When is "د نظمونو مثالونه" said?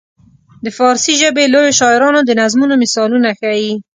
2.25-3.29